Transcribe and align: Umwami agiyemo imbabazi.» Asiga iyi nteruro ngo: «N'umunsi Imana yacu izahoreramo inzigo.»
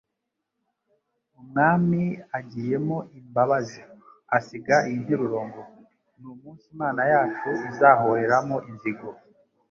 Umwami 1.41 2.01
agiyemo 2.37 2.97
imbabazi.» 3.19 3.81
Asiga 4.37 4.75
iyi 4.87 4.97
nteruro 5.03 5.39
ngo: 5.47 5.61
«N'umunsi 6.19 6.65
Imana 6.75 7.01
yacu 7.13 7.49
izahoreramo 7.69 8.57
inzigo.» 8.69 9.09